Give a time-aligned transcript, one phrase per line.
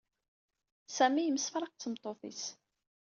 [0.95, 2.43] Sami yemsefraq d tmeṭṭut-is.